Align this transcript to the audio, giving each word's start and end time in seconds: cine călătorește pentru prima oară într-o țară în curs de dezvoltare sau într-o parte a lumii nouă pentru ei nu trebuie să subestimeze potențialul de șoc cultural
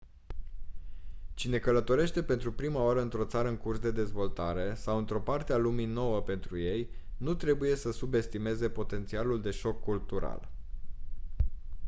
cine 1.33 1.57
călătorește 1.59 2.23
pentru 2.23 2.53
prima 2.53 2.81
oară 2.83 3.01
într-o 3.01 3.25
țară 3.25 3.47
în 3.47 3.57
curs 3.57 3.79
de 3.79 3.91
dezvoltare 3.91 4.73
sau 4.75 4.97
într-o 4.97 5.19
parte 5.21 5.53
a 5.53 5.57
lumii 5.57 5.85
nouă 5.85 6.21
pentru 6.21 6.57
ei 6.57 6.89
nu 7.17 7.33
trebuie 7.33 7.75
să 7.75 7.91
subestimeze 7.91 8.69
potențialul 8.69 9.41
de 9.41 9.51
șoc 9.51 9.83
cultural 9.83 10.49